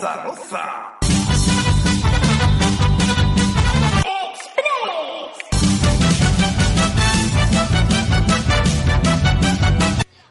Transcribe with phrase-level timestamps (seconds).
[0.00, 0.94] rosa.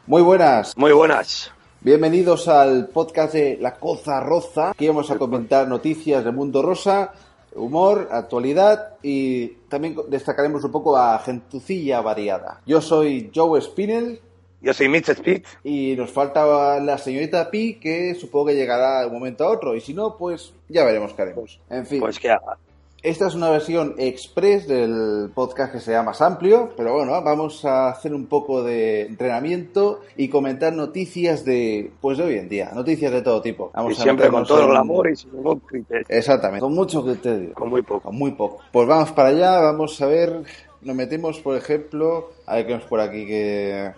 [0.06, 1.52] Muy buenas, Muy buenas.
[1.82, 4.70] bienvenidos al podcast de La Coza Roza.
[4.70, 7.12] Aquí vamos a comentar noticias del mundo rosa,
[7.54, 12.62] humor, actualidad y también destacaremos un poco a gentucilla variada.
[12.64, 14.18] Yo soy Joe Spinell
[14.60, 15.42] Yo soy Mitch Speed.
[15.64, 19.74] y nos falta la señorita Pi que supongo que llegará de un momento a otro
[19.76, 21.60] y si no, pues ya veremos qué haremos.
[21.70, 22.58] En fin, Pues que haga.
[23.04, 27.90] esta es una versión express del podcast que sea más amplio, pero bueno, vamos a
[27.90, 33.12] hacer un poco de entrenamiento y comentar noticias de, pues de hoy en día, noticias
[33.12, 33.70] de todo tipo.
[33.74, 36.04] Vamos Y a siempre con todo el glamour y sin ningún criterio.
[36.08, 38.00] Exactamente, con mucho criterio, Con muy poco.
[38.08, 38.58] con muy poco.
[38.72, 40.42] Pues vamos para allá, vamos a ver,
[40.82, 43.92] nos metemos, por ejemplo, a ver qué nos por aquí que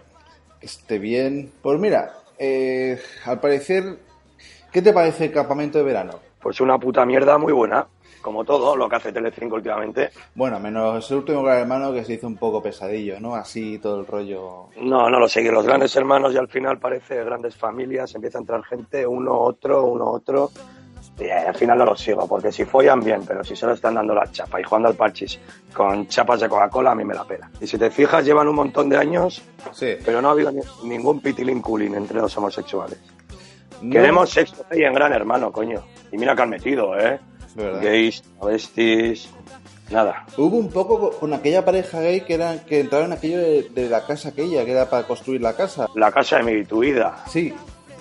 [0.61, 1.53] esté bien.
[1.62, 3.98] Pues mira, eh, al parecer,
[4.72, 6.20] ¿qué te parece el campamento de verano?
[6.41, 7.86] Pues una puta mierda muy buena.
[8.22, 10.11] Como todo lo que hace Telecinco últimamente.
[10.34, 13.34] Bueno, menos el último gran hermano que se hizo un poco pesadillo, ¿no?
[13.34, 14.67] Así todo el rollo.
[14.77, 15.42] No, no lo sé.
[15.50, 18.14] Los grandes hermanos y al final parece grandes familias.
[18.14, 20.50] Empieza a entrar gente, uno, otro, uno, otro.
[21.20, 23.94] Y eh, al final no lo sigo, porque si follan bien, pero si solo están
[23.94, 25.38] dando la chapa y jugando al parchis
[25.74, 27.50] con chapas de Coca-Cola, a mí me la pela.
[27.60, 29.96] Y si te fijas, llevan un montón de años, Sí.
[30.04, 31.62] pero no ha habido ni- ningún pitilín
[31.94, 32.98] entre los homosexuales.
[33.82, 35.82] No- Queremos sexo y en Gran Hermano, coño.
[36.12, 37.18] Y mira que han metido, ¿eh?
[37.55, 37.82] ¿Verdad?
[37.82, 39.28] Gays, travestis,
[39.90, 40.24] nada.
[40.36, 43.89] Hubo un poco con- aquella pareja gay que era que entraron en aquello de, de
[43.89, 45.89] la casa aquella, que era para construir la casa.
[45.95, 47.52] La casa de mi tu vida, Sí,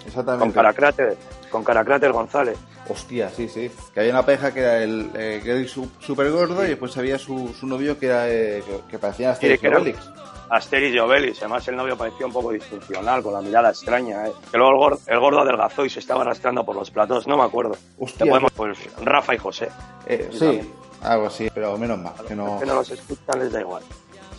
[0.06, 0.44] exactamente.
[0.46, 1.18] con Caracráter,
[1.50, 2.58] con Caracráter González.
[2.90, 3.70] Hostia, sí, sí.
[3.94, 7.54] Que había una pareja que era el eh, gay súper gordo y después había su,
[7.60, 10.00] su novio que era eh, que, parecía Asterix era- Obelix.
[10.50, 14.32] Asterix y Obelix, además el novio parecía un poco disfuncional, con la mirada extraña, ¿eh?
[14.52, 17.38] Que luego el gordo, el gordo adelgazó y se estaba arrastrando por los platos, no
[17.38, 17.76] me acuerdo.
[18.00, 18.26] Hostia.
[18.26, 19.70] Le podemos, pues Rafa y José.
[20.08, 20.74] Eh, Sí, también.
[21.04, 22.14] algo así, pero menos mal.
[22.28, 22.60] Que no...
[22.60, 23.84] Que no los escuchan les da igual.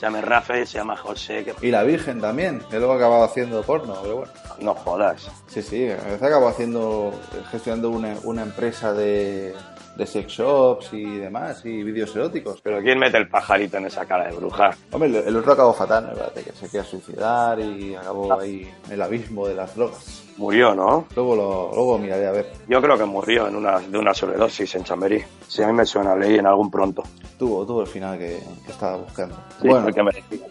[0.01, 3.27] Se llama Rafa y se llama José, que Y la Virgen también, que luego acababa
[3.27, 4.33] haciendo porno, pero bueno.
[4.59, 5.31] no jodas.
[5.47, 7.13] Sí, sí, a veces acabó haciendo,
[7.51, 9.55] gestionando una, una empresa de,
[9.97, 12.61] de sex shops y demás, y vídeos eróticos.
[12.63, 14.71] Pero ¿quién mete el pajarito en esa cara de bruja?
[14.93, 18.71] Hombre, el, el otro acabó fatal, me parece, que se quería suicidar y acabó ahí
[18.87, 20.25] en el abismo de las drogas.
[20.39, 21.07] Murió, ¿no?
[21.15, 22.51] Luego lo, luego miraré a ver.
[22.67, 25.23] Yo creo que murió en una, de una sobredosis en Chamberí.
[25.47, 27.03] Si a mí me suena, leí en algún pronto.
[27.39, 29.37] Tuvo, tuvo el final que, que estaba buscando.
[29.61, 30.47] Sí, bueno, el que merecía.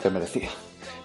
[0.00, 0.48] que merecía.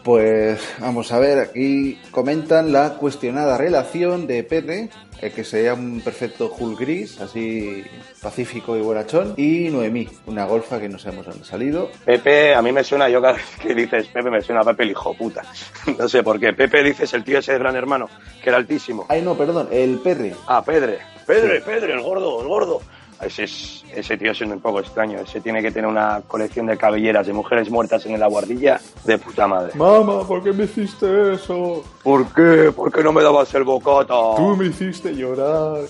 [0.03, 4.89] Pues vamos a ver, aquí comentan la cuestionada relación de Pepe,
[5.21, 7.83] el que sería un perfecto Hulk gris, así
[8.19, 11.91] pacífico y buenachón, y Noemí, una golfa que no sabemos dónde ha salido.
[12.03, 14.83] Pepe, a mí me suena, yo cada vez que dices Pepe me suena a Pepe
[14.83, 15.43] el hijo puta.
[15.99, 16.53] No sé por qué.
[16.53, 18.09] Pepe dices el tío ese de gran hermano,
[18.41, 19.05] que era altísimo.
[19.07, 20.33] Ay, no, perdón, el Perry.
[20.47, 20.97] Ah, Pedre.
[21.27, 22.81] Pedre, Pedre, el gordo, el gordo.
[23.21, 25.19] Ese, es, ese tío es un poco extraño.
[25.19, 29.17] Ese tiene que tener una colección de cabelleras de mujeres muertas en la guardilla de
[29.17, 29.73] puta madre.
[29.75, 31.83] Mamá, ¿por qué me hiciste eso?
[32.03, 32.71] ¿Por qué?
[32.75, 34.13] ¿Por qué no me dabas el bocata?
[34.57, 35.81] me hiciste llorar.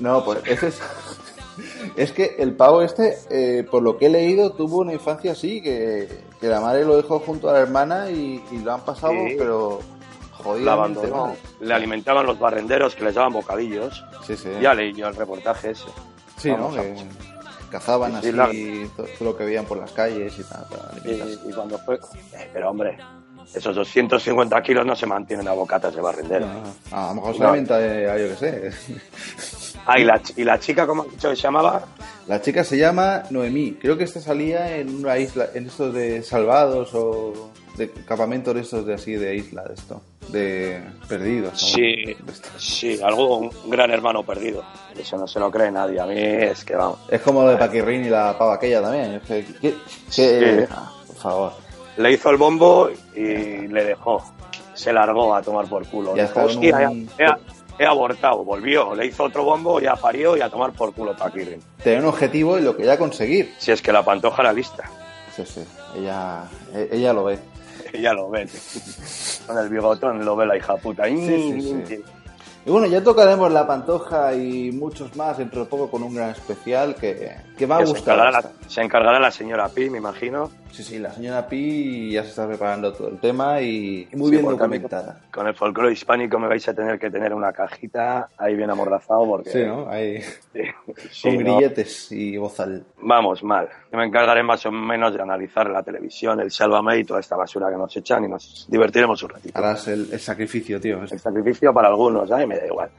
[0.00, 0.80] No, pues ese es...
[1.96, 5.60] Es que el pavo este, eh, por lo que he leído, tuvo una infancia así,
[5.60, 6.08] que,
[6.40, 9.34] que la madre lo dejó junto a la hermana y, y lo han pasado, Sí.
[9.36, 9.80] pero
[10.30, 11.36] La jodidamente abandonó.
[11.58, 14.04] Le alimentaban los barrenderos que les daban bocadillos.
[14.24, 14.48] Sí, sí.
[14.62, 15.86] Ya leí yo el reportaje ese.
[16.38, 16.72] Sí, ¿no?
[16.72, 16.94] Que
[17.70, 20.66] cazaban Sí, sí, así todo, todo lo que veían por las calles y tal.
[21.04, 21.96] Y, cuando fue...
[21.96, 22.98] Eh, pero hombre,
[23.54, 26.46] esos 250 kilos no se mantienen a bocatas de barrendero.
[26.46, 26.74] No, no.
[26.90, 29.57] Ah, a lo mejor se alimenta de, yo qué sé.
[29.90, 31.82] Ah, ¿y la, y la chica, ¿cómo has dicho que se llamaba?
[32.26, 33.72] La chica se llama Noemí.
[33.80, 38.60] Creo que esta salía en una isla, en estos de salvados o de campamentos de
[38.60, 41.52] estos de así de isla, de esto, de perdidos.
[41.52, 41.58] ¿no?
[41.58, 42.48] Sí, De esto.
[42.58, 44.62] sí, algo, un gran hermano perdido.
[44.98, 45.98] Eso no se lo cree nadie.
[46.00, 46.98] A mí es que vamos.
[47.08, 49.12] Es como lo de Paquirrín y la pava aquella también.
[49.14, 49.74] Es que, que- que-
[50.10, 50.66] Sí.
[51.06, 51.52] por favor.
[51.96, 54.22] Le hizo el bombo y le dejó.
[54.74, 56.14] Se largó a tomar por culo.
[56.14, 58.44] Ya está un- he, he- he abortado.
[58.44, 61.60] Volvió, le hizo otro bombo, ya parió y a tomar por culo Paquirrin.
[61.82, 63.54] Tener un objetivo y lo que ya conseguir.
[63.58, 64.84] Si es que la pantoja era lista.
[65.34, 65.64] Sí, sí.
[65.96, 66.44] Ella,
[66.74, 67.38] e- ella lo ve.
[68.00, 69.42] ya lo ves.
[69.46, 71.04] Con el bigotón lo ve la hija puta.
[71.06, 71.16] Sí,
[71.62, 72.04] sí, sí.
[72.66, 76.30] Y bueno, ya tocaremos La Pantoja y muchos más dentro de poco con un gran
[76.30, 78.18] especial que, que va a Que se, gustar.
[78.18, 80.50] encargará la, se encargará la señora Pi, me imagino.
[80.72, 84.30] Sí, sí, la señora Pi ya se está preparando todo el tema y y muy
[84.30, 85.20] bien a mí documentada.
[85.32, 89.26] Con el folclore hispánico me vais a tener que tener una cajita ahí bien amordazado
[89.26, 89.50] porque...
[89.50, 89.88] Sí, ¿no?
[89.88, 90.20] Ahí,
[90.52, 90.62] Sí,
[91.10, 91.56] sí, con ¿no?
[91.56, 92.84] grilletes y bozal.
[93.02, 93.68] Vamos, mal.
[93.90, 97.36] Yo me encargaré más o menos de analizar la televisión, el Sálvame y toda esta
[97.36, 99.58] basura que nos echan y nos divertiremos un ratito.
[99.58, 101.02] Harás el, el sacrificio, tío.
[101.02, 102.46] El sacrificio para algunos, ¿eh?
[102.46, 102.90] me da igual.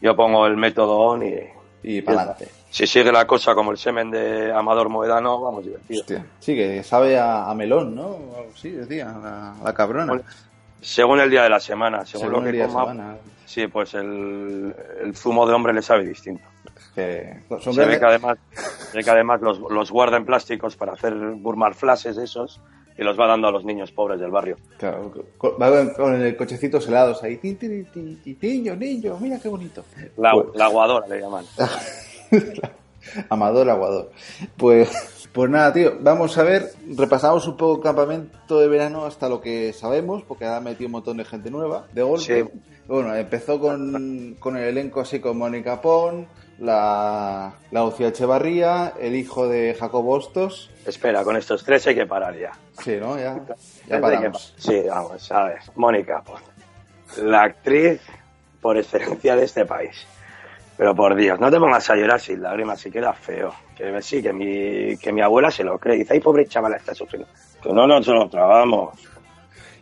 [0.00, 1.34] Yo pongo el método on y
[1.82, 2.48] Y para adelante.
[2.70, 6.02] Si sigue la cosa como el semen de Amador Moedano, vamos divertidos.
[6.02, 6.26] Hostia.
[6.40, 8.16] Sí, que sabe a, a melón, ¿no?
[8.54, 10.12] Así, decía, la, la cabrona.
[10.12, 10.24] Bueno,
[10.80, 13.16] Según el día de la semana, según, Según lo el que día de coma, semana.
[13.46, 16.44] sí, pues el, el zumo de hombre le sabe distinto.
[16.94, 18.38] Que Se ve que además,
[18.90, 22.60] se ve que además los, los guarda en plásticos para hacer burmar flashes de esos
[22.98, 24.56] y los va dando a los niños pobres del barrio.
[24.78, 27.38] Claro, con, va con- el cochecito helados ahí.
[28.40, 29.84] Niño, niño, mira qué bonito.
[30.16, 31.44] La, Pues- la aguadora le llaman.
[33.28, 34.10] Amador Aguador.
[34.56, 39.28] Pues, pues nada, tío, vamos a ver, repasamos un poco el campamento de verano hasta
[39.28, 42.44] lo que sabemos, porque ha metido un montón de gente nueva, de golpe.
[42.44, 42.58] Sí.
[42.88, 46.26] Bueno, empezó con, con el elenco así con Mónica Pon,
[46.58, 50.70] la, la Lucía Echevarría, el hijo de Jacobo Hostos.
[50.86, 52.52] Espera, con estos tres hay que parar ya.
[52.82, 53.18] Sí, ¿no?
[53.18, 53.40] Ya,
[53.88, 54.54] ya paramos.
[54.56, 55.58] pa- Sí, vamos, a ver.
[55.74, 56.42] Mónica, pues,
[57.24, 58.00] la actriz
[58.60, 60.06] por excelencia de este país.
[60.76, 63.52] Pero por Dios, no te pongas a llorar sin lágrimas, si queda feo.
[63.76, 65.96] Que sí, que mi, que mi abuela se lo cree.
[65.98, 67.28] Dice, ay, pobre chavala, está sufriendo.
[67.62, 68.94] Que no nos lo tragamos.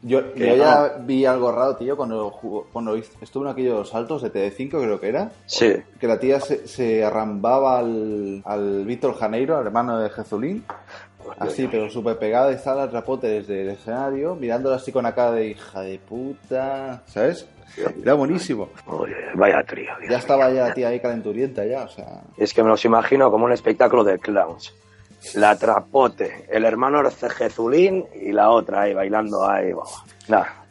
[0.03, 0.57] Yo, yo no.
[0.57, 5.01] ya vi algo raro, tío, cuando, jugó- cuando estuvo en aquellos saltos de TD5, creo
[5.01, 5.31] que era.
[5.47, 10.63] Sí, Que la tía se, se arrambaba al, al Víctor Janeiro, al hermano de Jezulín.
[11.39, 15.15] Así, pero súper pegada y estaba la trapote desde el escenario, mirándola así con la
[15.15, 17.47] cara de hija de puta, ¿sabes?
[18.03, 18.69] Era buenísimo.
[18.87, 19.91] Oye, vaya trío.
[19.99, 22.23] Dios Ya estaba ya la tía ahí calenturienta ya, o sea...
[22.37, 24.75] Es que me los imagino como un espectáculo de clowns.
[25.35, 29.73] La trapote, el hermano Jezulín y la otra ahí bailando ahí.
[30.29, 30.65] Nada,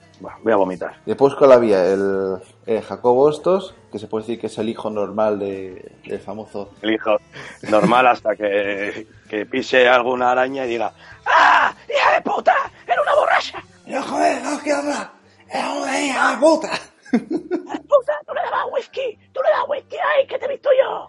[0.43, 0.95] voy a vomitar.
[1.05, 4.69] Después con la vía el, el Jacobo Hostos, que se puede decir que es el
[4.69, 6.71] hijo normal de, del famoso...
[6.81, 7.17] El hijo
[7.69, 10.93] normal hasta que, que pise alguna araña y diga
[11.25, 11.73] ¡Ah!
[11.89, 12.55] ¡Hija de puta!
[12.87, 13.63] ¡Era una borracha!
[13.85, 15.11] ¡No, joder, no quiero hablar!
[15.49, 16.69] ¡Es una hija de puta!
[17.11, 18.13] ¡Puta!
[18.25, 19.19] ¡Tú le dabas whisky!
[19.33, 19.95] ¡Tú le das whisky!
[19.97, 21.07] ¡Ay, que te he visto yo!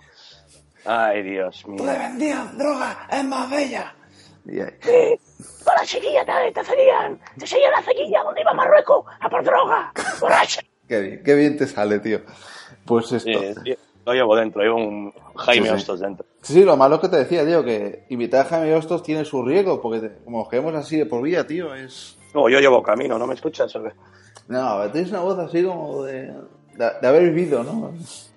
[0.87, 1.83] Ay, Dios mío.
[1.85, 3.95] vendías droga, es más bella.
[4.45, 5.19] Y ahí- Sí,
[5.65, 7.19] con la chiquilla te, te seguían.
[7.39, 9.91] Te seguían la cequilla donde iba a Marruecos a por droga.
[10.21, 10.61] ¡Borracha!
[10.89, 12.21] Qué bien, qué bien te sale, tío.
[12.85, 13.31] Pues esto.
[13.31, 15.75] Sí, sí, lo llevo dentro, llevo un Jaime Sí, sí.
[15.81, 16.27] Hostos dentro.
[16.43, 19.43] Sí, sí, lo malo que te decía, tío, que invitar a Jaime Hostos tiene su
[19.43, 22.19] riesgo, porque te- como quedemos así de por vida, tío, es...
[22.35, 23.73] No, yo llevo camino, ¿no me escuchas?
[24.49, 26.25] No, tienes una voz así como de,
[26.75, 27.93] de, de haber vivido, ¿no?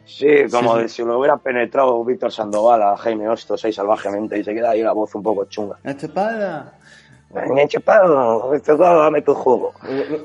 [0.06, 4.44] Sí, como de si lo hubiera penetrado Víctor Sandoval a Jaime Hostos ahí salvajemente y
[4.44, 5.78] se queda ahí la voz un poco chunga.
[5.84, 6.80] Este para.
[7.34, 9.74] Me he chupado, dame tu jugo.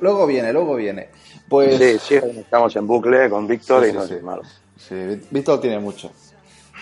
[0.00, 1.08] Luego viene, luego viene.
[1.48, 1.76] Pues...
[1.78, 4.14] Sí, sí, estamos en bucle con Víctor Sí, y no sí.
[4.14, 4.42] es malo.
[4.76, 4.94] Sí,
[5.30, 6.10] Víctor tiene mucho.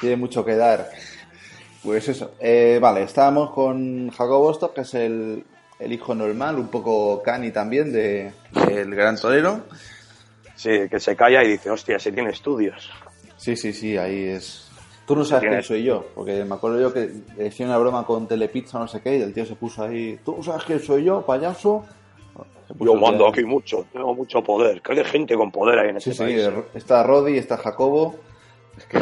[0.01, 0.89] Tiene mucho que dar.
[1.83, 2.33] Pues eso.
[2.39, 5.45] Eh, vale, estábamos con Jacobo Hostos, que es el,
[5.79, 8.33] el hijo normal, un poco cani también de-
[8.69, 9.61] del gran torero.
[10.55, 12.91] Sí, que se calla y dice, hostia, si tiene estudios.
[13.39, 14.70] Sí, sí, sí, ahí es.
[15.11, 18.29] Tú no sabes quién soy yo, porque me acuerdo yo que decía una broma con
[18.29, 20.21] Telepizza no sé qué, y el tío se puso ahí.
[20.25, 21.85] ¿Tú sabes quién soy yo, payaso?
[22.79, 24.81] Yo mando aquí mucho, tengo mucho poder.
[24.81, 26.47] Que hay gente con poder ahí en Sí, este sí, país.
[26.47, 28.15] de- está Roddy, está Jacobo.
[28.79, 29.01] Es que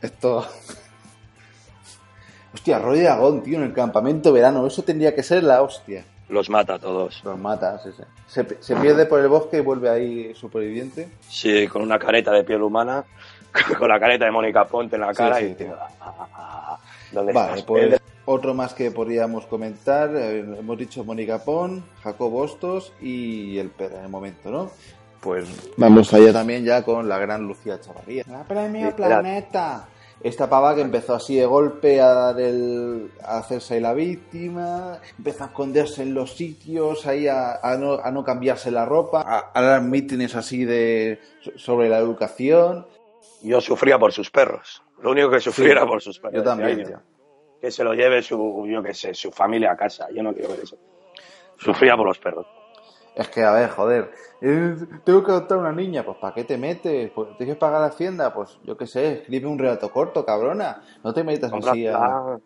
[0.00, 0.46] esto.
[2.54, 6.04] Hostia, Roddy Agón, tío, en el campamento verano, eso tendría que ser la hostia.
[6.28, 7.20] Los mata a todos.
[7.24, 8.04] Los matas, ese.
[8.28, 11.08] Se, se pierde por el bosque y vuelve ahí superviviente.
[11.28, 13.04] Sí, con una careta de piel humana,
[13.78, 16.78] con la careta de Mónica Ponte en la cara sí, y diciendo, "Ah, ah, ah,
[17.12, 17.98] ¿dónde Vale, estás, pues Pedro?".
[18.26, 23.98] otro más que podríamos comentar, eh, hemos dicho Mónica Pon, Jacob Hostos y el Pera
[23.98, 24.70] en el momento, ¿no?
[25.20, 28.24] Pues vamos allá también ya con la gran Lucía Chavarría.
[28.30, 28.94] La premio.
[28.94, 29.88] Planeta.
[30.20, 34.98] Esta pava que empezó así de golpe a dar el, a hacerse ahí la víctima,
[35.16, 39.22] empezó a esconderse en los sitios, ahí a, a no, a no cambiarse la ropa,
[39.22, 41.20] a, a dar mítines así de
[41.54, 42.86] sobre la educación.
[43.42, 44.82] Yo sufría por sus perros.
[45.02, 46.36] Lo único que sufría Sí, era por sus perros.
[46.36, 47.00] yo también, tío.
[47.60, 50.06] Que se lo lleve su, yo qué sé, su familia a casa.
[50.14, 50.76] Yo no quiero ver eso.
[51.56, 52.46] Sufría por los perros.
[53.14, 56.56] Es que, a ver, joder, eh, tengo que adoptar una niña, pues ¿para qué te
[56.56, 57.10] metes?
[57.10, 58.32] Pues, ¿Tienes que pagar Hacienda?
[58.32, 60.82] Pues yo qué sé, escribe un relato corto, cabrona.
[61.02, 61.92] No te metas así a...
[61.94, 62.40] Cómprala-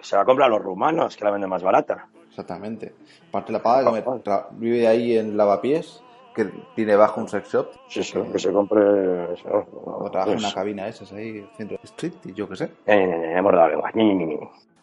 [0.00, 2.08] Se la compra a los rumanos, que la venden más barata.
[2.28, 2.94] Exactamente.
[3.28, 6.02] Aparte la paga que me vive ahí en Lavapiés,
[6.34, 7.68] que tiene bajo un sex shop.
[7.88, 9.32] Sí, sí, que se compre.
[9.34, 12.56] eso, O trabaja en pues, una cabina esas ahí, centro de street, y yo qué
[12.56, 12.70] sé.
[12.86, 13.90] eh, hemos dado lengua.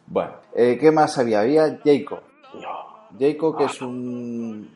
[0.08, 1.42] Bueno, eh, ¿qué más había?
[1.42, 2.20] Había Jacob.
[2.56, 2.90] No.
[3.20, 4.70] Jacob, que es un,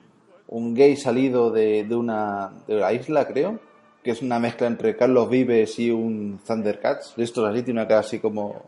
[0.48, 3.60] un gay salido de, de una de la isla, creo.
[4.03, 7.15] Que es una mezcla entre Carlos Vives y un Thundercats.
[7.15, 8.63] De estos así, tiene una cara así como.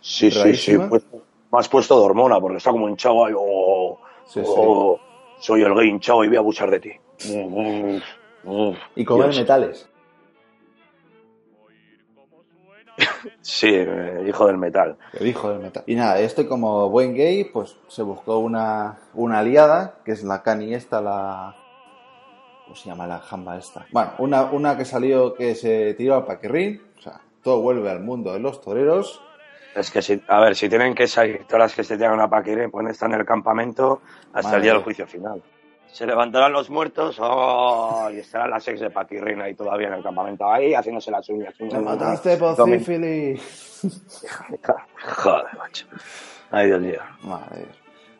[0.00, 0.78] Sí, sí, sí.
[0.78, 1.04] Pues,
[1.52, 3.34] has puesto de hormona porque está como hinchado ahí.
[3.36, 4.50] Oh, Sí, sí.
[5.42, 6.92] Soy el gay hinchado y voy a abusar de ti.
[8.94, 9.38] Y comer Dios.
[9.38, 9.88] metales.
[13.40, 13.68] Sí,
[14.26, 14.96] hijo del metal.
[15.12, 15.82] El hijo del metal.
[15.86, 20.42] Y nada, este como buen gay, pues se buscó una, una aliada, que es la
[20.42, 21.56] Cani esta, la...
[22.64, 23.86] ¿Cómo se llama la jamba esta?
[23.90, 26.82] Bueno, una, una que salió que se tiró al paquirrín.
[26.98, 29.20] O sea, todo vuelve al mundo de los toreros.
[29.74, 32.28] Es que si, a ver, si tienen que salir todas las que se tiran a
[32.28, 34.02] Paquirén, pueden estar en el campamento
[34.32, 35.42] hasta Madre el día del juicio final.
[35.90, 40.02] Se levantarán los muertos oh, y estarán las ex de Paquirrín ahí todavía en el
[40.02, 41.54] campamento, ahí haciéndose las uñas.
[41.56, 43.80] ¡Te mataste por sífilis!
[45.04, 45.86] Joder, macho.
[46.50, 47.00] Ay, Dios mío.
[47.22, 47.66] Madre.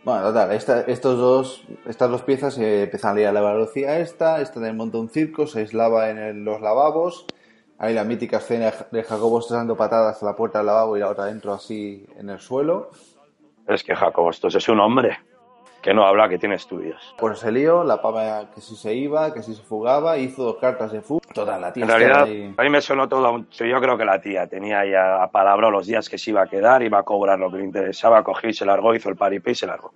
[0.05, 4.41] Bueno, total, esta- estos dos, estas dos piezas se empiezan a liar la velocidad esta,
[4.41, 7.27] esta de monta un circo, se aislaba en el- los lavabos,
[7.83, 11.09] hay la mítica escena de Jacobo dando patadas a la puerta del lavabo y la
[11.09, 12.91] otra dentro así en el suelo.
[13.67, 15.19] Es que Jacobo, esto es un hombre
[15.83, 17.12] que no habla, que tiene estudios.
[17.19, 20.57] Pues se lió, la pava que si se iba, que si se fugaba, hizo dos
[20.61, 21.27] cartas de fuga.
[21.35, 22.55] Total, la tía En realidad, ahí.
[22.57, 23.27] a mí me sonó todo.
[23.27, 26.47] a Yo creo que la tía tenía ya palabrado los días que se iba a
[26.47, 29.51] quedar, iba a cobrar lo que le interesaba, cogió y se largó, hizo el paripé
[29.51, 29.93] y se largó.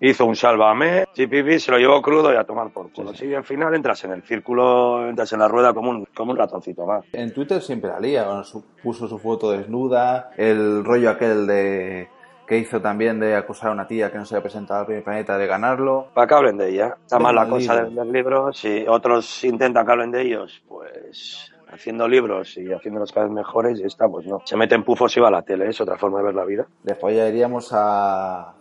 [0.00, 3.10] Hizo un sálvame, chipipi, se lo llevó crudo y a tomar por culo.
[3.12, 3.26] Sí, sí.
[3.26, 6.38] Sí, al final entras en el círculo, entras en la rueda como un, como un
[6.38, 7.04] ratoncito más.
[7.12, 12.08] En Twitter siempre la lía, bueno, su- puso su foto desnuda, el rollo aquel de
[12.46, 15.04] que hizo también de acusar a una tía que no se había presentado al primer
[15.04, 16.06] planeta de ganarlo.
[16.14, 16.96] Para que hablen de ella.
[17.02, 18.56] Está mal la cosa de vender libros.
[18.56, 23.78] Si otros intentan que hablen de ellos, pues haciendo libros y haciéndolos cada vez mejores,
[23.80, 24.40] y está, pues no.
[24.44, 26.66] Se meten pufos y va a la tele, es otra forma de ver la vida.
[26.82, 28.54] Después ya iríamos a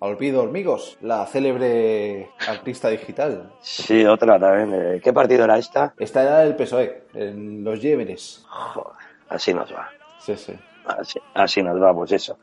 [0.00, 3.50] Olvido Hormigos, la célebre artista digital.
[3.60, 4.72] Sí, otra también.
[4.96, 5.92] eh, ¿Qué partido era esta?
[5.98, 8.44] Esta era el PSOE, en los Yémenes.
[8.48, 8.92] Joder,
[9.28, 9.88] así nos va.
[10.20, 10.54] Sí, sí.
[10.86, 12.38] Así, así nos va, pues eso.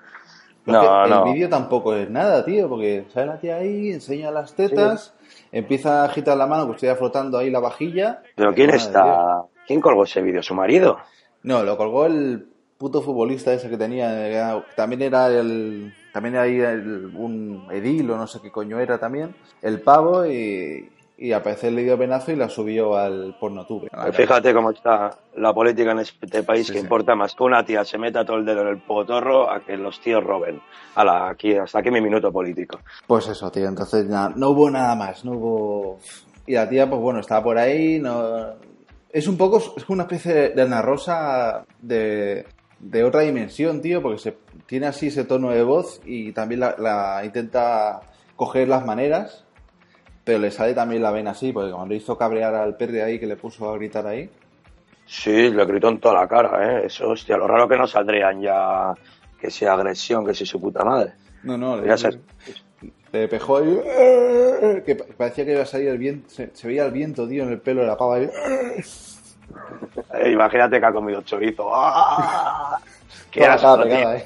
[0.66, 1.30] Pero No, que.
[1.30, 5.14] El vídeo tampoco es nada, tío, porque sale la tía ahí, enseña las tetas,
[5.52, 8.22] empieza a agitar la mano que estoy flotando ahí la vajilla.
[8.36, 9.44] Pero ¿quién está?
[9.66, 10.44] ¿Quién colgó ese vídeo?
[10.44, 10.98] ¿Su marido?
[11.44, 17.12] No, lo colgó el puto futbolista ese que tenía, era- también era el, también el-
[17.14, 21.74] un edil o no sé qué coño era también, el pavo y, y al parecer
[21.74, 23.90] le dio penazo y la subió al pornotube.
[24.14, 26.84] Fíjate cómo está la política en este país Sí, que sí.
[26.86, 29.76] importa más que una tía se meta todo el dedo en el potorro a que
[29.76, 30.62] los tíos roben.
[30.96, 32.80] Ala, aquí, hasta aquí mi minuto político.
[33.06, 36.00] Pues eso, tío, entonces no hubo nada más, no hubo...
[36.48, 38.54] Y la tía, pues bueno, estaba por ahí, no...
[39.12, 42.46] Es un poco, es una especie de Ana Rosa de,
[42.80, 46.76] de otra dimensión, tío, porque se tiene así ese tono de voz y también la,
[46.78, 48.02] la intenta
[48.36, 49.44] coger las maneras,
[50.24, 53.28] pero le sale también la vena así, porque cuando hizo cabrear al perro ahí que
[53.28, 54.30] le puso a gritar ahí,
[55.08, 56.86] Sí, le gritó en toda la cara, ¿eh?
[56.88, 58.92] Eso, hostia, lo raro que no saldrían ya
[59.40, 61.14] que sea agresión, que sea su puta madre.
[61.44, 61.96] no, no, le,
[63.12, 63.80] le pejó ahí,
[64.84, 67.44] que pa- parecía que iba a salir el viento, se, se veía el viento, tío,
[67.44, 68.30] en el pelo de la pava ahí.
[70.14, 71.70] Eh, imagínate que ha comido chorizo.
[71.74, 72.78] ¡Ah!
[73.32, 74.22] ¡Qué Toda asco, pegada, tío!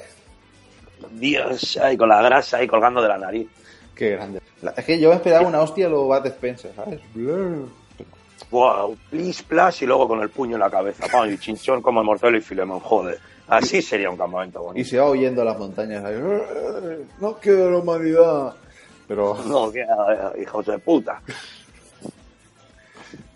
[1.12, 3.48] Dios, ahí con la grasa ahí colgando de la nariz.
[3.94, 4.40] Qué grande.
[4.76, 7.00] Es que yo me esperaba una hostia lo Bud Spencer, ¿sabes?
[8.50, 11.06] Wow, plis, plas y luego con el puño en la cabeza.
[11.10, 13.18] Pam, y chinchón como el Mortelo y Filemón, joder.
[13.48, 14.88] Así sería un campamento Y bonito.
[14.88, 16.04] se va huyendo a las montañas.
[16.04, 16.14] ahí.
[17.20, 18.54] No queda la humanidad.
[19.06, 19.86] Pero, No, que, eh,
[20.42, 21.20] hijos de puta.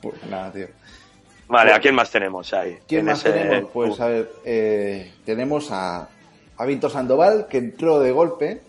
[0.00, 0.66] pues nada, tío.
[1.48, 2.78] Vale, ¿a quién más tenemos ahí?
[2.88, 3.70] ¿Quién más ese- tenemos?
[3.72, 6.08] Pues a ver, eh, tenemos a,
[6.56, 8.60] a Víctor Sandoval, que entró de golpe.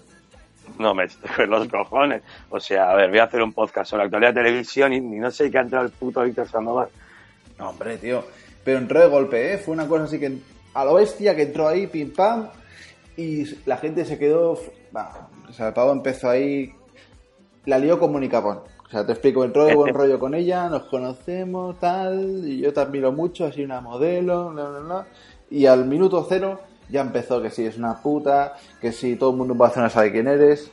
[0.80, 2.24] No me con los cojones.
[2.50, 5.00] O sea, a ver, voy a hacer un podcast sobre la actualidad de televisión y
[5.02, 6.90] no sé qué ha entrado el puto Víctor Sandoval.
[7.58, 8.24] No, hombre, tío.
[8.64, 9.58] Pero entró de golpe, ¿eh?
[9.58, 10.38] Fue una cosa así que
[10.74, 12.50] a lo bestia que entró ahí, pim pam.
[13.16, 14.60] Y la gente se quedó.
[14.92, 16.74] bah, o sea, el pavo empezó ahí.
[17.66, 18.60] La lió con Mónica Pon.
[18.86, 22.42] O sea, te explico, entró de buen rollo con ella, nos conocemos, tal.
[22.46, 25.08] Y yo te admiro mucho, así una modelo, bla, bla, bla.
[25.50, 29.38] Y al minuto cero ya empezó que sí, es una puta, que sí, todo el
[29.38, 30.72] mundo va a hacer una sabe quién eres.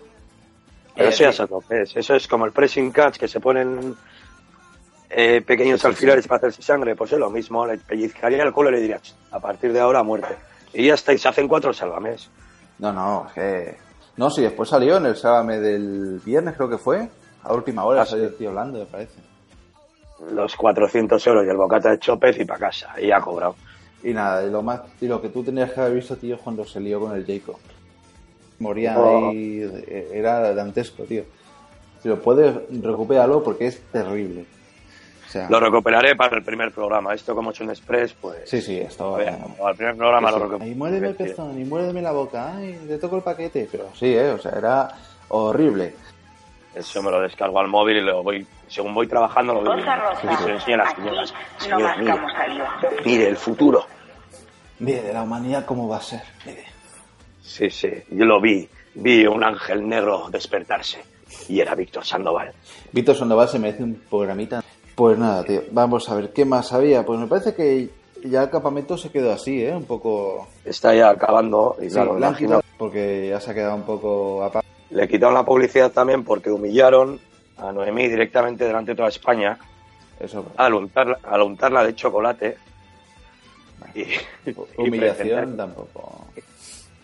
[0.95, 3.95] Pero Eh, eso ya se tope, Eso es como el pressing catch que se ponen
[5.11, 6.97] eh, pequeños Sí, sí, alfileres para hacerse sangre.
[6.97, 7.66] Pues es lo mismo.
[7.66, 10.35] Le pellizcaría el culo y le diría, "Ch, a partir de ahora muerte.
[10.73, 12.31] Y ya está, y se hacen cuatro salvames.
[12.78, 13.76] No, no, es que
[14.16, 17.09] No, sí, después salió en el Sábame del viernes, creo que fue.
[17.42, 19.19] A última hora Ah, salió el tío hablando, me parece.
[20.31, 22.95] Los 400 euros y el bocata de chopez y para casa.
[23.00, 23.57] Y ha cobrado.
[24.04, 26.64] Y nada, y lo, más, y lo que tú tenías que haber visto, tío, cuando
[26.64, 27.56] se lió con el Jacob.
[28.59, 29.30] Moría Oh.
[29.30, 31.25] ahí, eh, era dantesco, tío.
[32.02, 34.44] Si lo puedes, recupéralo porque es terrible.
[35.26, 37.14] O sea, Lo recuperaré para el primer programa.
[37.14, 38.38] Esto como es un express, pues...
[38.44, 39.12] sí, sí, esto...
[39.12, 39.28] Oye,
[39.64, 40.71] al primer programa Sí, lo recuperaré.
[40.71, 43.68] Ay, muérdeme el pezón, y muérdeme la boca, ay, le toco el paquete.
[43.71, 44.88] Pero sí, eh, o sea, era
[45.28, 45.94] horrible.
[46.75, 48.47] Eso me lo descargo al móvil y lo voy...
[48.68, 49.94] Según voy trabajando lo voy viendo.
[49.94, 51.32] Rosa, Y se lo enseño a las señoras.
[51.32, 52.80] no Señor, mire, mascamos saliva.
[53.04, 53.87] mire, el futuro.
[54.82, 56.22] Mire, de la humanidad cómo va a ser.
[56.44, 56.64] Mire.
[57.40, 58.68] Sí, sí, yo lo vi.
[58.94, 61.02] Vi un ángel negro despertarse.
[61.48, 62.52] Y era Víctor Sandoval.
[62.92, 64.62] Víctor Sandoval se merece un programita.
[64.94, 67.04] Pues nada, tío, vamos a ver qué más había.
[67.04, 67.88] Pues me parece que
[68.24, 69.74] ya el campamento se quedó así, ¿eh?
[69.74, 70.48] Un poco...
[70.64, 73.82] Está ya acabando y Sí, claro, han imagino- quitado porque ya se ha quedado un
[73.84, 74.66] poco apagado.
[74.90, 77.18] Le quitaron la publicidad también porque humillaron
[77.56, 79.58] a Noemí directamente delante de toda España
[80.20, 82.56] Eso, al untarla, al untarla de chocolate
[83.94, 84.00] y,
[84.50, 86.26] y humillación pretender, tampoco.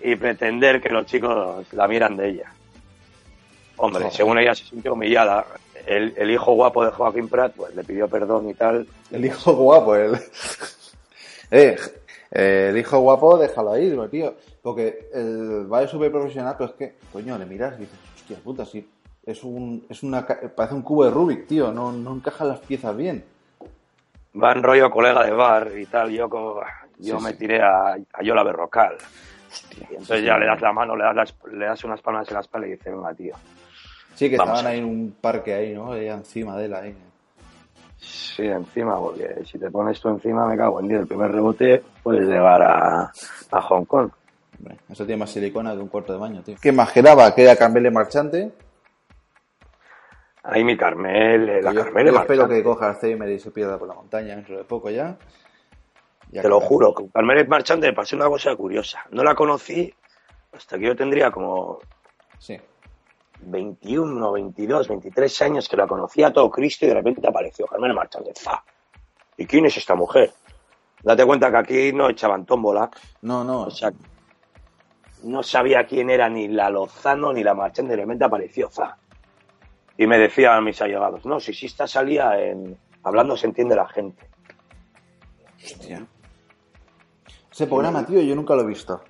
[0.01, 2.53] y pretender que los chicos la miran de ella.
[3.77, 4.17] Hombre, Joder.
[4.17, 5.47] según ella se sintió humillada.
[5.87, 8.87] El, el hijo guapo de Joaquín Prat pues le pidió perdón y tal.
[9.11, 10.15] El hijo guapo, el...
[11.51, 11.77] eh,
[12.31, 14.35] eh, el hijo guapo, déjalo ahí, ¿no, tío.
[14.63, 18.65] Porque el baile súper profesional, pero es que, coño, le miras y dices, hostia puta,
[18.67, 18.87] sí.
[19.25, 21.73] Es un, es una, parece un cubo de Rubik, tío.
[21.73, 23.25] No, no encajan las piezas bien.
[24.43, 26.11] Va en rollo colega de bar y tal.
[26.11, 26.29] Yo,
[26.99, 27.39] yo Sí, me sí.
[27.39, 28.97] tiré a, a Yola Berrocal.
[29.79, 30.41] Y entonces sí, ya sí.
[30.41, 32.71] le das la mano, le das, las- le das unas palmas en la espalda y
[32.73, 33.35] dices, venga, tío.
[34.15, 35.93] Sí, que Vamos estaban ahí en un parque ahí, ¿no?
[35.93, 36.95] Ahí encima de él, ahí.
[37.97, 41.01] Sí, encima, porque si te pones tú encima, me cago en Dios.
[41.03, 43.11] El primer rebote puedes llegar a,
[43.51, 44.11] a Hong Kong.
[44.89, 46.57] Eso tiene más silicona que un cuarto de baño, tío.
[46.61, 47.33] ¿Qué más quedaba?
[47.35, 48.51] Queda Carmele Marchante.
[50.43, 52.55] Ahí mi Carmel, eh, la yo, Carmel yo espero Marchante.
[52.57, 55.17] que coja Alzheimer y se pierda por la montaña dentro de poco ya.
[56.31, 59.05] Ya Te lo juro, con Carmel Marchante me pasó una cosa curiosa.
[59.11, 59.93] No la conocí
[60.53, 61.79] hasta que yo tendría como
[62.39, 62.57] Sí.
[63.41, 67.95] 21, 22, 23 años que la conocía a todo Cristo y de repente apareció Carmen
[67.95, 68.33] Marchante.
[68.35, 68.63] ¡Fa!
[69.37, 70.33] ¿Y quién es esta mujer?
[71.03, 72.91] Date cuenta que aquí no echaban tómbola.
[73.23, 73.63] No, no.
[73.63, 73.93] O sea,
[75.23, 77.93] no sabía quién era ni la Lozano ni la Marchante.
[77.97, 78.97] De repente apareció ¡fa!
[79.99, 82.79] Y me decían mis allegados, no, si sí esta salía en...
[83.03, 84.27] Hablando se entiende la gente.
[85.63, 86.07] Hostia.
[87.51, 89.03] Ese programa, tío, yo nunca lo he visto.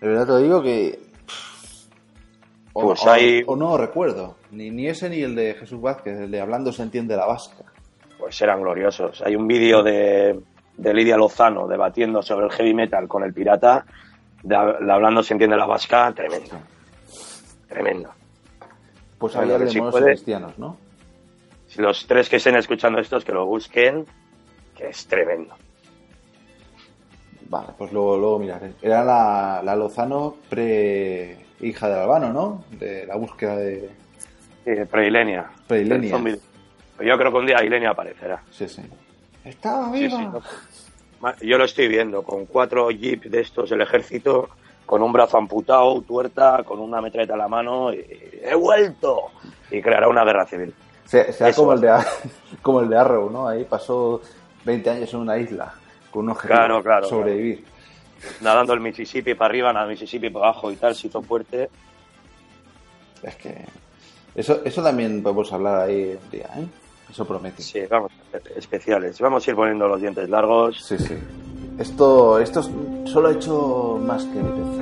[0.00, 0.98] De verdad te lo digo que.
[2.72, 4.36] O, Pues o- hay- o no recuerdo.
[4.52, 7.64] Ni, ni ese ni el de Jesús Vázquez, el de Hablando se entiende la vasca.
[8.18, 9.22] Pues eran gloriosos.
[9.22, 10.38] Hay un vídeo de,
[10.76, 13.84] de Lidia Lozano debatiendo sobre el heavy metal con el pirata,
[14.42, 16.56] de, de hablando se entiende la vasca, tremendo.
[17.68, 18.10] Tremendo.
[19.20, 20.06] Pues había que de sí monos puede.
[20.06, 20.76] cristianos, ¿no?
[21.68, 24.04] Si los tres que estén escuchando estos, que lo busquen,
[24.76, 25.54] que es tremendo.
[27.48, 28.72] Vale, pues luego, luego miraré.
[28.82, 32.64] Era la, la Lozano pre hija de Albano, ¿no?
[32.78, 33.90] De la búsqueda de.
[34.64, 35.50] Sí, Preilenia.
[35.66, 36.06] Preilenia.
[36.08, 36.40] El zombie.
[37.00, 38.42] Yo creo que un día Ilenia aparecerá.
[38.50, 38.82] Sí, sí.
[39.44, 40.16] Estaba Sí, viva.
[40.18, 40.42] sí, no.
[41.20, 44.48] Ma- Yo lo estoy viendo, con cuatro jeeps de estos del ejército,
[44.90, 48.04] con un brazo amputado, tuerta, con una metralleta en la mano, y
[48.42, 49.26] ¡he vuelto!
[49.70, 50.74] Y creará una guerra civil.
[51.04, 51.62] Se- Sea Eso.
[51.62, 51.92] como el, de,
[52.60, 53.46] como el de Arrow, ¿no?
[53.46, 54.20] Ahí pasó
[54.64, 55.72] 20 años en una isla
[56.10, 57.64] con un objetivo Claro, claro, sobrevivir.
[58.40, 61.70] Nadando el Mississippi para arriba, nada el Mississippi para abajo y tal, se hizo fuerte.
[63.22, 63.64] Es que
[64.34, 66.66] eso, eso también podemos hablar ahí un día, ¿eh?
[67.08, 67.62] Eso promete.
[67.62, 68.10] Sí, vamos,
[68.56, 69.20] especiales.
[69.20, 70.84] Vamos a ir poniendo los dientes largos.
[70.84, 71.14] Sí, sí.
[71.78, 72.70] Esto, esto es-
[73.10, 74.79] solo ha hecho más que empezar.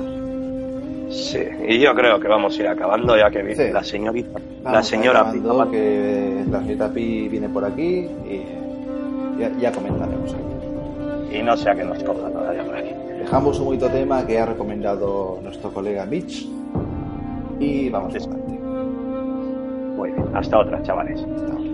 [1.09, 3.73] Sí, y yo creo que vamos a ir acabando ya que viene Sí.
[3.73, 8.43] la señorita, la señora acabando, Pi- que la señorita Pi viene por aquí y
[9.39, 11.39] ya, ya comentaremos ahí.
[11.39, 12.89] y no sea que nos coja todavía por aquí.
[13.19, 16.47] Dejamos un bonito tema que ha recomendado nuestro colega Mitch
[17.59, 18.19] y vamos Sí.
[18.19, 18.59] adelante.
[19.97, 21.21] Muy bien, hasta otra, chavales.
[21.21, 21.68] Hasta.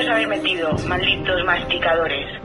[0.00, 2.39] Os habéis metido, malditos masticadores.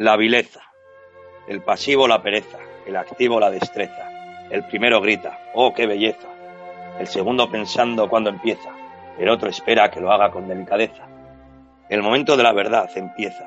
[0.00, 0.60] La vileza.
[1.46, 4.08] El pasivo la pereza, el activo la destreza.
[4.50, 6.26] El primero grita, oh, qué belleza.
[6.98, 8.70] El segundo pensando cuándo empieza.
[9.18, 11.06] El otro espera que lo haga con delicadeza.
[11.90, 13.44] El momento de la verdad empieza.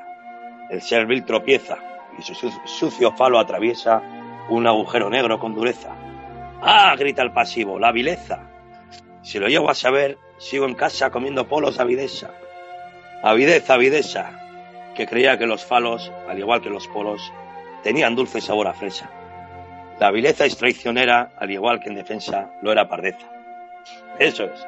[0.70, 1.76] El servil tropieza
[2.16, 4.00] y su su- sucio falo atraviesa
[4.48, 5.90] un agujero negro con dureza.
[6.62, 6.94] ¡Ah!
[6.96, 8.38] grita el pasivo, la vileza.
[9.22, 12.30] Si lo llego a saber, sigo en casa comiendo polos avidesa.
[13.24, 14.43] Avidez, avidesa,
[14.94, 17.32] que creía que los falos, al igual que los polos,
[17.82, 19.10] tenían dulce sabor a fresa.
[19.98, 23.26] La vileza es traicionera, al igual que en defensa lo era pardeza.
[24.18, 24.66] Eso es.